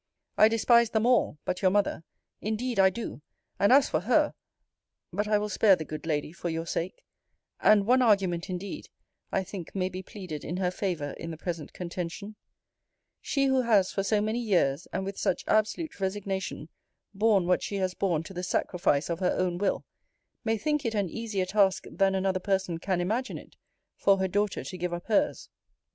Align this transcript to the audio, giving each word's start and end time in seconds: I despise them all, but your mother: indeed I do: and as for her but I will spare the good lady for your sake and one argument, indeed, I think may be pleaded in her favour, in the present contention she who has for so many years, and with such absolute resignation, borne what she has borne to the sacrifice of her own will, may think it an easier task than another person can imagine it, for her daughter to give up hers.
I 0.35 0.47
despise 0.47 0.89
them 0.89 1.05
all, 1.05 1.37
but 1.45 1.61
your 1.61 1.69
mother: 1.69 2.03
indeed 2.41 2.79
I 2.79 2.89
do: 2.89 3.21
and 3.59 3.71
as 3.71 3.87
for 3.87 3.99
her 3.99 4.33
but 5.13 5.27
I 5.27 5.37
will 5.37 5.47
spare 5.47 5.75
the 5.75 5.85
good 5.85 6.07
lady 6.07 6.31
for 6.31 6.49
your 6.49 6.65
sake 6.65 7.05
and 7.59 7.85
one 7.85 8.01
argument, 8.01 8.49
indeed, 8.49 8.89
I 9.31 9.43
think 9.43 9.75
may 9.75 9.89
be 9.89 10.01
pleaded 10.01 10.43
in 10.43 10.57
her 10.57 10.71
favour, 10.71 11.11
in 11.19 11.29
the 11.29 11.37
present 11.37 11.71
contention 11.73 12.35
she 13.21 13.45
who 13.45 13.61
has 13.61 13.91
for 13.91 14.01
so 14.01 14.21
many 14.21 14.39
years, 14.39 14.87
and 14.91 15.05
with 15.05 15.19
such 15.19 15.43
absolute 15.45 15.99
resignation, 15.99 16.69
borne 17.13 17.45
what 17.45 17.61
she 17.61 17.75
has 17.75 17.93
borne 17.93 18.23
to 18.23 18.33
the 18.33 18.41
sacrifice 18.41 19.07
of 19.07 19.19
her 19.19 19.35
own 19.37 19.59
will, 19.59 19.85
may 20.43 20.57
think 20.57 20.83
it 20.83 20.95
an 20.95 21.11
easier 21.11 21.45
task 21.45 21.85
than 21.91 22.15
another 22.15 22.39
person 22.39 22.79
can 22.79 23.01
imagine 23.01 23.37
it, 23.37 23.55
for 23.97 24.17
her 24.17 24.27
daughter 24.27 24.63
to 24.63 24.77
give 24.79 24.93
up 24.93 25.05
hers. 25.05 25.49